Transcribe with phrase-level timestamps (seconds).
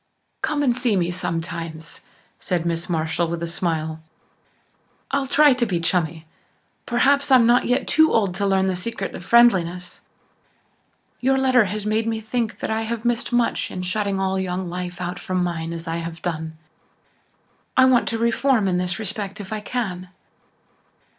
[0.41, 2.01] "Come and see me sometimes,"
[2.39, 4.01] said Miss Marshall with a smile.
[5.11, 6.25] "I'll try to be 'chummy'
[6.87, 10.01] perhaps I'm not yet too old to learn the secret of friendliness.
[11.19, 14.67] Your letter has made me think that I have missed much in shutting all young
[14.71, 16.57] life out from mine as I have done.
[17.77, 20.09] I want to reform in this respect if I can."